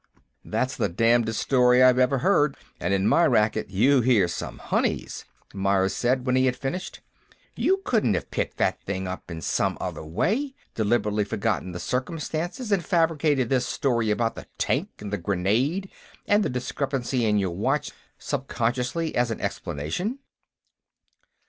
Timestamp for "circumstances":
11.79-12.71